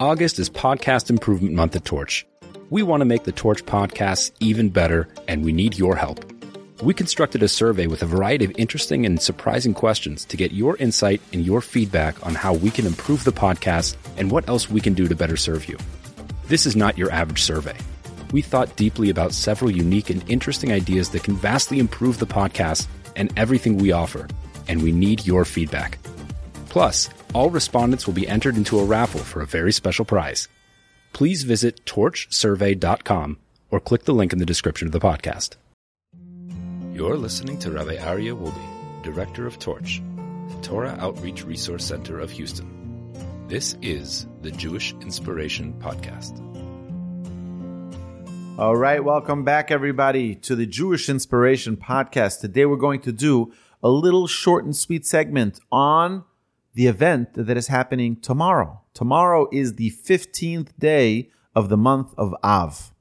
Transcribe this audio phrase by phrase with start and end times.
[0.00, 2.26] August is Podcast Improvement Month at Torch.
[2.70, 6.24] We want to make the Torch podcasts even better, and we need your help.
[6.82, 10.78] We constructed a survey with a variety of interesting and surprising questions to get your
[10.78, 14.80] insight and your feedback on how we can improve the podcast and what else we
[14.80, 15.76] can do to better serve you.
[16.48, 17.76] This is not your average survey.
[18.32, 22.86] We thought deeply about several unique and interesting ideas that can vastly improve the podcast
[23.16, 24.28] and everything we offer,
[24.66, 25.98] and we need your feedback.
[26.70, 30.48] Plus, all respondents will be entered into a raffle for a very special prize.
[31.12, 33.38] Please visit torchsurvey.com
[33.70, 35.56] or click the link in the description of the podcast.
[36.92, 40.02] You're listening to Rabbi Aryeh Wolbe, Director of Torch,
[40.48, 43.14] the Torah Outreach Resource Center of Houston.
[43.48, 46.38] This is the Jewish Inspiration Podcast.
[48.58, 52.40] All right, welcome back, everybody, to the Jewish Inspiration Podcast.
[52.40, 53.52] Today we're going to do
[53.82, 56.24] a little short and sweet segment on
[56.74, 58.80] the event that is happening tomorrow.
[58.94, 62.92] Tomorrow is the 15th day of the month of Av.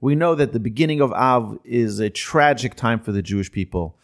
[0.00, 3.98] We know that the beginning of Av is a tragic time for the Jewish people.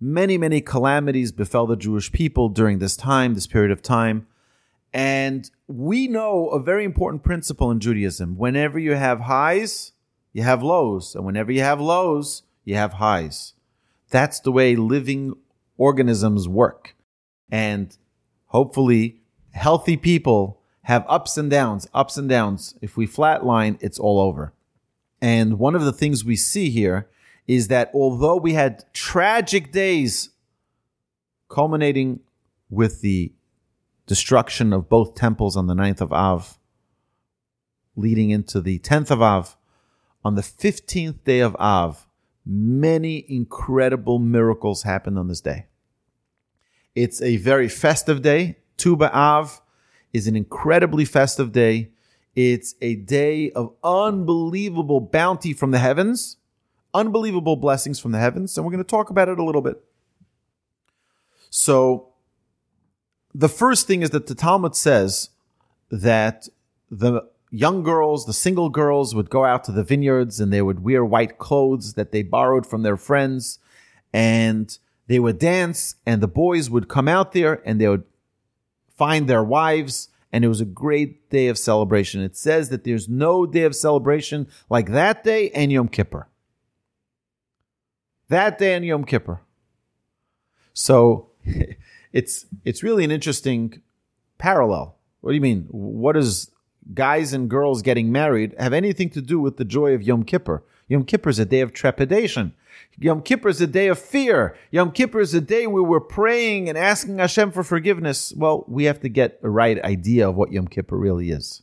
[0.00, 4.26] Many, many calamities befell the Jewish people during this time, this period of time.
[4.92, 8.36] And we know a very important principle in Judaism.
[8.36, 9.92] Whenever you have highs,
[10.32, 11.14] you have lows.
[11.14, 13.54] And whenever you have lows, you have highs.
[14.10, 15.34] That's the way living
[15.78, 16.94] organisms work.
[17.50, 17.96] And
[18.56, 19.20] hopefully,
[19.52, 22.74] healthy people have ups and downs, ups and downs.
[22.80, 24.54] If we flatline, it's all over.
[25.20, 27.06] And one of the things we see here
[27.46, 30.30] is that although we had tragic days
[31.50, 32.20] culminating
[32.70, 33.34] with the
[34.06, 36.58] destruction of both temples on the 9th of Av,
[37.94, 39.54] leading into the 10th of Av,
[40.24, 42.06] on the 15th day of Av,
[42.46, 45.66] many incredible miracles happened on this day.
[46.96, 48.56] It's a very festive day.
[48.78, 49.60] Tu B'Av
[50.14, 51.90] is an incredibly festive day.
[52.34, 56.38] It's a day of unbelievable bounty from the heavens,
[56.94, 59.84] unbelievable blessings from the heavens, and we're going to talk about it a little bit.
[61.50, 62.14] So,
[63.34, 65.30] the first thing is that the Talmud says
[65.90, 66.48] that
[66.90, 70.82] the young girls, the single girls, would go out to the vineyards and they would
[70.82, 73.58] wear white clothes that they borrowed from their friends,
[74.14, 78.04] and they would dance, and the boys would come out there and they would
[78.96, 82.20] find their wives and it was a great day of celebration.
[82.20, 86.28] It says that there's no day of celebration like that day and Yom Kippur.
[88.28, 89.40] That day and Yom Kippur.
[90.74, 91.30] So
[92.12, 93.80] it's it's really an interesting
[94.36, 94.98] parallel.
[95.22, 95.68] What do you mean?
[95.70, 96.50] What does
[96.92, 100.62] guys and girls getting married have anything to do with the joy of Yom Kippur?
[100.88, 102.54] Yom Kippur is a day of trepidation.
[102.98, 104.56] Yom Kippur is a day of fear.
[104.70, 108.32] Yom Kippur is a day where we're praying and asking Hashem for forgiveness.
[108.36, 111.62] Well, we have to get a right idea of what Yom Kippur really is.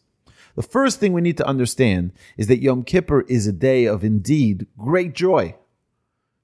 [0.56, 4.04] The first thing we need to understand is that Yom Kippur is a day of
[4.04, 5.56] indeed great joy.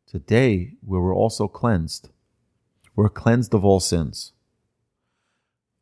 [0.06, 2.10] It's a day where we're also cleansed.
[2.96, 4.34] We're cleansed of all sins.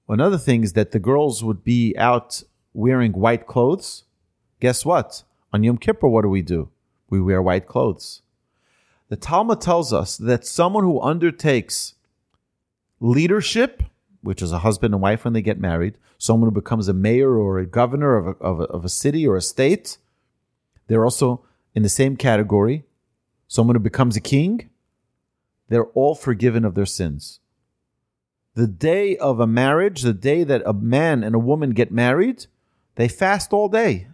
[0.10, 2.44] Another thing is that the girls would be out
[2.74, 4.04] wearing white clothes.
[4.60, 5.24] Guess what?
[5.54, 6.70] On Yom Kippur, what do we do?
[7.10, 8.22] We wear white clothes.
[9.10, 11.96] The Talmud tells us that someone who undertakes
[13.00, 13.84] leadership,
[14.22, 17.38] which is a husband and wife when they get married, someone who becomes a mayor
[17.38, 19.98] or a governor of a, of a, of a city or a state,
[20.88, 22.84] they're also in the same category.
[23.48, 24.70] Someone who becomes a king,
[25.70, 27.40] they're all forgiven of their sins.
[28.56, 32.48] The day of a marriage, the day that a man and a woman get married,
[32.96, 34.08] they fast all day.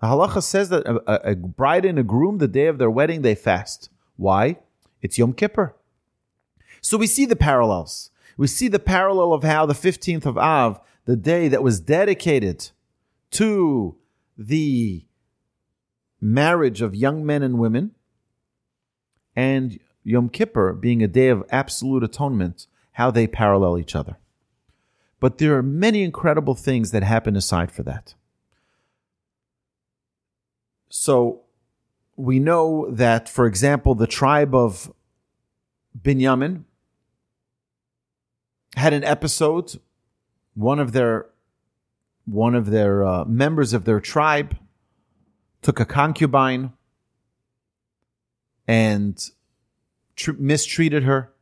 [0.00, 3.22] The halacha says that a, a, bride and a groom, the day of their wedding,
[3.22, 3.90] they fast.
[4.16, 4.58] Why?
[5.02, 5.74] It's Yom Kippur.
[6.80, 8.10] So we see the parallels.
[8.36, 12.70] We see the parallel of how the 15th of Av, the day that was dedicated
[13.32, 13.96] to
[14.36, 15.04] the
[16.20, 17.92] marriage of young men and women,
[19.34, 24.18] and Yom Kippur being a day of absolute atonement, how they parallel each other.
[25.20, 28.14] But there are many incredible things that happen aside for that.
[30.88, 31.42] So
[32.16, 34.92] we know that, for example, the tribe of
[36.00, 36.64] Binyamin
[38.76, 39.80] had an episode.
[40.54, 41.26] One of their
[42.24, 44.56] one of their uh, members of their tribe
[45.62, 46.72] took a concubine
[48.66, 49.18] and
[50.14, 51.32] tr- mistreated her,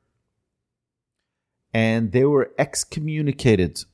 [1.75, 3.85] and they were excommunicated.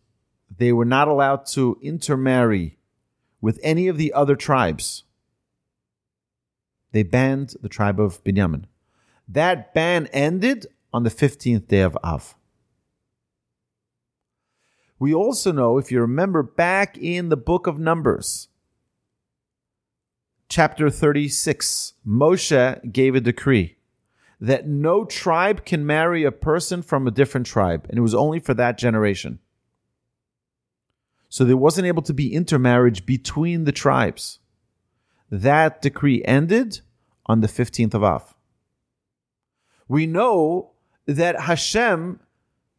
[0.55, 2.79] They were not allowed to intermarry
[3.41, 5.05] with any of the other tribes
[6.93, 8.65] they banned the tribe of Binyamin.
[9.27, 12.37] That ban ended on the 15th day of Av.
[14.99, 18.49] We also know, if you remember back in the book of Numbers,
[20.49, 23.77] chapter 36, Moshe gave a decree
[24.41, 28.39] that no tribe can marry a person from a different tribe, and it was only
[28.39, 29.39] for that generation.
[31.29, 34.41] So there wasn't able to be intermarriage between the tribes.
[35.33, 36.83] That decree ended
[37.25, 38.35] on the 15th of Av.
[39.89, 40.73] We know
[41.07, 42.21] that Hashem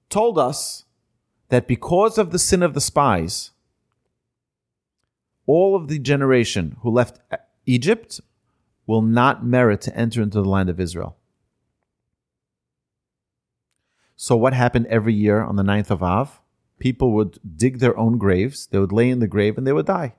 [0.08, 0.86] told us
[1.50, 3.50] that because of the sin of the spies,
[5.48, 7.20] all of the generation who left
[7.66, 8.22] Egypt
[8.86, 11.18] will not merit to enter into the land of Israel.
[14.16, 16.40] So, what happened every year on the ninth of Av?
[16.78, 19.88] People would dig their own graves, they would lay in the grave, and they would
[19.88, 20.14] die.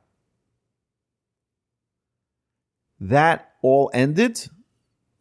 [3.00, 4.48] That all ended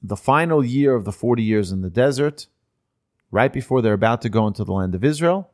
[0.02, 2.48] the final year of the 40 years in the desert,
[3.31, 5.50] right before they're about to go into the land of Israel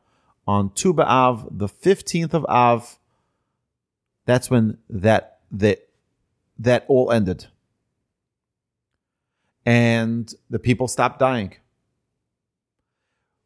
[0.46, 2.98] on Tu B'Av, the 15th of Av,
[4.26, 5.88] that's when that, that,
[6.58, 7.46] that all ended.
[9.64, 11.54] And the people stopped dying.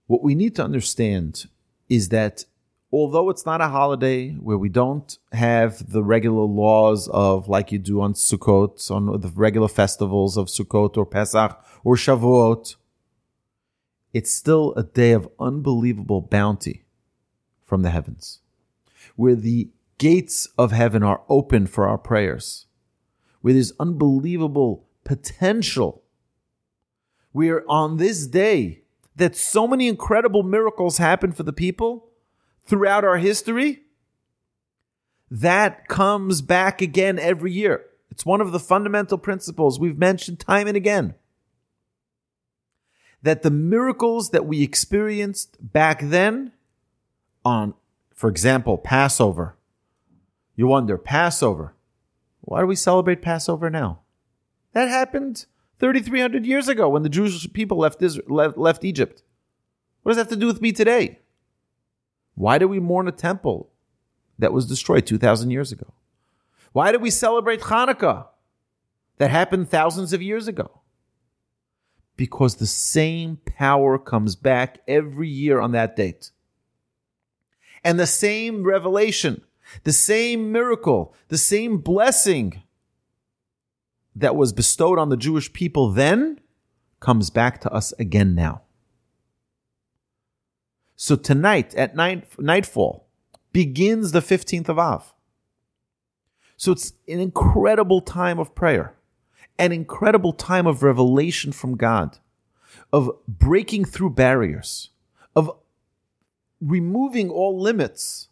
[0.06, 1.46] What we need to understand
[1.88, 2.44] is that
[2.94, 7.78] although it's not a holiday where we don't have the regular laws of like you
[7.78, 12.76] do on Sukkot, on the regular festivals of Sukkot or Pesach or Shavuot,
[14.12, 16.84] it's still a day of unbelievable bounty
[17.64, 18.38] from the heavens,
[19.16, 22.66] where the gates of heaven are open for our prayers,
[23.40, 26.02] where there's unbelievable potential.
[27.32, 28.82] Where on this day
[29.16, 32.12] that so many incredible miracles happen for the people
[32.66, 33.82] throughout our history,
[35.30, 37.86] that comes back again every year.
[38.10, 41.14] It's one of the fundamental principles we've mentioned time and again.
[43.22, 46.52] That the miracles that we experienced back then
[47.44, 47.74] on,
[48.14, 49.56] for example, Passover.
[50.54, 51.74] You wonder, Passover.
[52.42, 54.00] Why do we celebrate Passover now?
[54.72, 55.46] That happened
[55.80, 59.22] 3,300 years ago when the Jewish people left, Israel, left, left Egypt.
[60.02, 61.20] What does that have to do with me today?
[62.34, 63.70] Why do we mourn a temple
[64.38, 65.92] that was destroyed 2,000 years ago?
[66.72, 68.26] Why do we celebrate Hanukkah
[69.18, 70.80] that happened thousands of years ago?
[72.16, 76.30] Because the same power comes back every year on that date
[77.84, 79.42] and the same revelation,
[79.84, 82.62] the same miracle, the same blessing
[84.16, 86.40] that was bestowed on the Jewish people then
[87.00, 88.62] comes back to us again now.
[90.96, 93.06] So tonight at night, nightfall
[93.52, 95.12] begins the 15th of Av.
[96.56, 98.94] So it's an incredible time of prayer,
[99.58, 102.18] an incredible time of revelation from God,
[102.92, 104.90] of breaking through barriers,
[105.34, 105.50] of
[106.60, 108.28] removing all limits.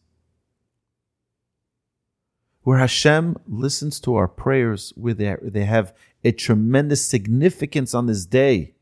[2.62, 5.92] Where Hashem listens to our prayers, where they, they have
[6.22, 8.74] a tremendous significance on this day.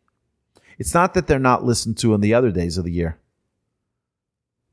[0.79, 3.20] It's not that they're not listened to on the other days of the year.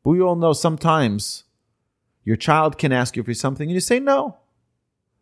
[0.03, 1.43] But we all know sometimes
[2.23, 4.37] your child can ask you for something and you say no.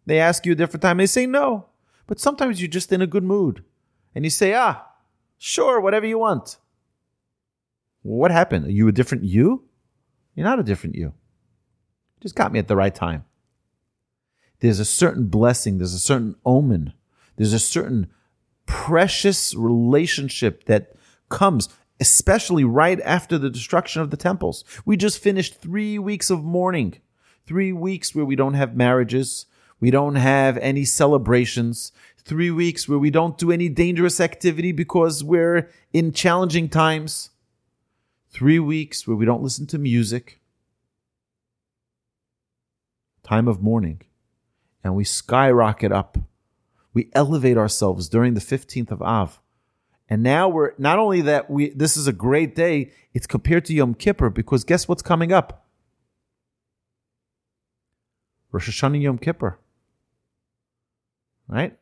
[0.06, 1.68] They ask you a different time and they say no.
[2.08, 3.64] But sometimes you're just in a good mood
[4.14, 4.86] and you say, ah,
[5.38, 6.58] sure, whatever you want.
[8.02, 8.68] What happened?
[8.68, 9.64] Are you a different you?
[10.36, 11.06] You're not a different you.
[11.06, 11.14] you
[12.22, 13.26] just got me at the right time.
[14.60, 16.94] There's a certain blessing, there's a certain omen,
[17.36, 18.08] there's a certain
[18.66, 20.96] precious relationship that
[21.30, 24.64] comes, especially right after the destruction of the temples.
[24.86, 26.96] We just finished three weeks of mourning,
[27.46, 29.46] three weeks where we don't have marriages,
[29.80, 35.24] we don't have any celebrations, three weeks where we don't do any dangerous activity because
[35.24, 37.30] we're in challenging times
[38.30, 40.42] three weeks where we don't listen to music,
[43.24, 44.02] time of mourning,
[44.84, 46.18] and we skyrocket up.
[46.94, 49.40] We elevate ourselves during the 15th of Av.
[50.10, 53.74] And now we're not only that we this is a great day, it's compared to
[53.74, 55.66] Yom Kippur because guess what's coming up?
[58.52, 59.60] Rosh Hashanah Yom Kippur.
[61.48, 61.78] Right?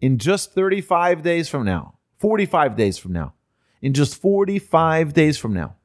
[0.00, 3.34] In just 35 days from now, 45 days from now,
[3.80, 5.76] in just 45 days from now,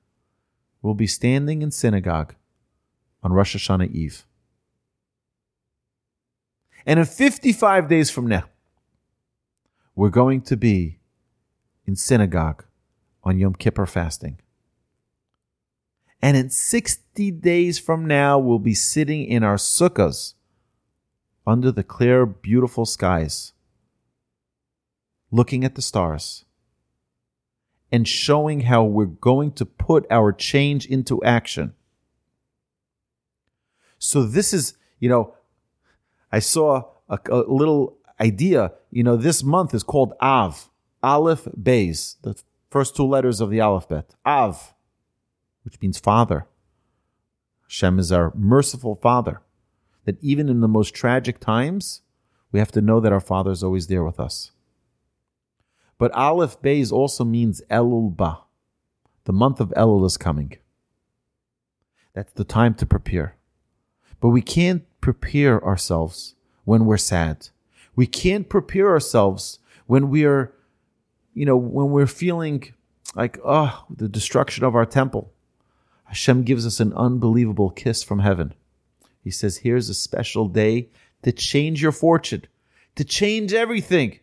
[0.82, 2.36] we'll be standing in synagogue
[3.22, 4.26] on Rosh Hashanah Eve.
[6.86, 8.46] And in 55 days from now,
[9.96, 11.01] we're going to be
[11.86, 12.66] in synagogue
[13.24, 14.40] on Yom Kippur fasting.
[16.22, 20.36] And in 60 days from now, we'll be sitting in our sukkahs
[21.48, 23.54] under the clear, beautiful skies,
[25.32, 26.46] looking at the stars
[27.92, 31.74] and showing how we're going to put our change into action.
[34.00, 35.36] So this is, you know,
[36.32, 38.72] I saw a, a little idea.
[38.92, 40.70] You know, this month is called Av,
[41.04, 44.16] Aleph Beis, the first two letters of the alphabet.
[44.26, 44.74] Av,
[45.64, 46.48] which means father.
[47.64, 49.42] Hashem is our merciful father.
[50.06, 52.02] That even in the most tragic times,
[52.52, 54.52] we have to know that our father is always there with us.
[55.98, 58.40] But Aleph Beis also means Elul Ba.
[59.26, 60.58] The month of Elul is coming.
[62.14, 63.36] That's the time to prepare.
[64.20, 67.50] But we can't prepare ourselves when we're sad.
[67.96, 70.54] We can't prepare ourselves when we are,
[71.34, 72.74] you know, when we're feeling
[73.16, 75.32] like, oh, the destruction of our temple.
[76.06, 78.54] Hashem gives us an unbelievable kiss from heaven.
[79.24, 80.90] He says, here's a special day
[81.24, 82.44] to change your fortune,
[82.96, 84.20] to change everything.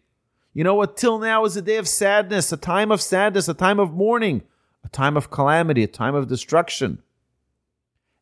[0.53, 0.97] You know what?
[0.97, 4.43] Till now is a day of sadness, a time of sadness, a time of mourning,
[4.85, 7.03] a time of calamity, a time of destruction.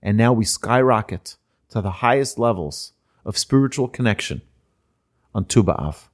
[0.02, 1.36] And now we skyrocket
[1.70, 2.92] to the highest levels
[3.24, 4.42] of spiritual connection
[5.34, 6.08] on Tu B'Av,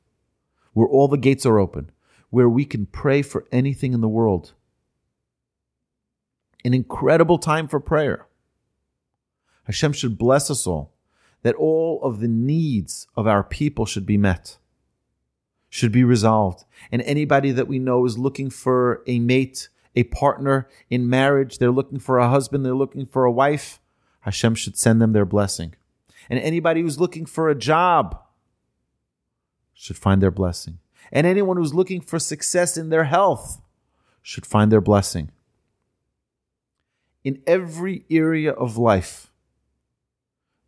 [0.73, 1.91] where all the gates are open,
[2.33, 4.55] where we can pray for anything in the world.
[6.65, 8.27] An incredible time for prayer.
[9.65, 10.95] Hashem should bless us all,
[11.43, 14.57] that all of the needs of our people should be met
[15.69, 16.65] should be resolved.
[16.91, 21.71] And anybody that we know is looking for a mate, a partner in marriage, they're
[21.71, 23.79] looking for a husband, they're looking for a wife,
[24.21, 25.75] Hashem should send them their blessing.
[26.31, 28.23] And anybody who's looking for a job
[29.75, 30.79] should find their blessing.
[31.11, 33.61] And anyone who's looking for success in their health
[34.23, 35.31] should find their blessing.
[37.25, 39.31] In every area of life,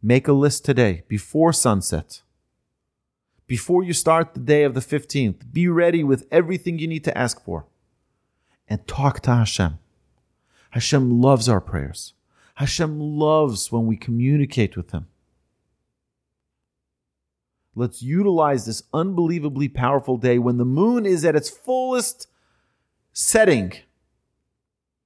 [0.02, 2.22] make a list today before sunset
[3.46, 7.16] before you start the day of the 15th, be ready with everything you need to
[7.16, 7.66] ask for
[8.68, 9.78] and talk to Hashem.
[10.70, 12.14] Hashem loves our prayers.
[12.56, 15.06] Hashem loves when we communicate with Him.
[17.76, 22.28] Let's utilize this unbelievably powerful day when the moon is at its fullest
[23.12, 23.72] setting.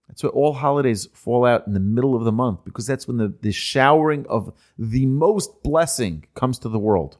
[0.06, 3.16] That's why all holidays fall out in the middle of the month because that's when
[3.16, 7.18] the, the showering of the most blessing comes to the world.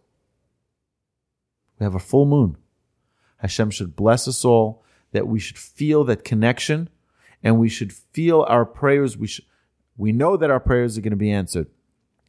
[1.78, 2.56] We have a full moon.
[3.38, 6.90] Hashem should bless us all, that we should feel that connection,
[7.42, 9.16] and we should feel our prayers.
[9.16, 9.44] We should,
[9.96, 11.68] we know that our prayers are going to be answered,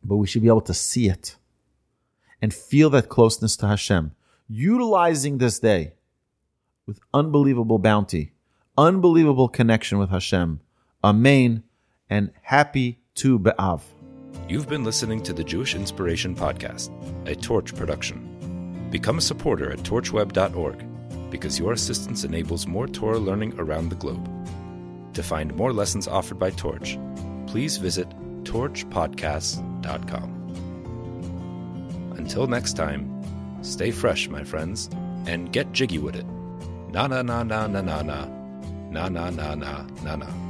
[0.04, 1.36] but we should be able to see it
[2.41, 4.12] and feel that closeness to Hashem,
[4.48, 5.93] utilizing this day
[6.86, 8.34] with unbelievable bounty,
[8.77, 10.62] unbelievable connection with Hashem.
[11.03, 11.63] Amen,
[12.10, 13.81] and happy Tu B'Av.
[14.48, 16.89] You've been listening to the Jewish Inspiration Podcast,
[17.27, 18.88] a torch production.
[18.89, 20.86] Become a supporter at torchweb.org
[21.29, 24.27] because your assistance enables more Torah learning around the globe.
[25.13, 26.98] To find more lessons offered by Torch,
[27.46, 28.10] please visit
[28.43, 30.38] torchpodcasts.com.
[32.30, 33.10] Until next time,
[33.64, 34.88] stay fresh, my friends,
[35.26, 36.28] and get jiggy with it.
[36.94, 38.28] Na na na na na na na.
[38.92, 40.49] Na na na na na na.